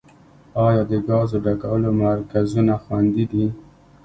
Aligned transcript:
آیا 0.65 0.83
د 0.89 0.91
ګازو 1.07 1.37
ډکولو 1.45 1.89
مرکزونه 2.01 2.73
خوندي 2.83 3.25
دي؟ 3.31 3.45